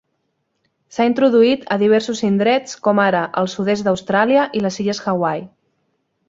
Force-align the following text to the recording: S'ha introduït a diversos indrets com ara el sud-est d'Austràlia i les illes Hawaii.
S'ha 0.95 1.05
introduït 1.09 1.67
a 1.75 1.77
diversos 1.83 2.21
indrets 2.29 2.73
com 2.87 3.03
ara 3.05 3.21
el 3.43 3.51
sud-est 3.57 3.87
d'Austràlia 3.89 4.47
i 4.61 4.65
les 4.65 4.81
illes 4.87 5.05
Hawaii. 5.13 5.47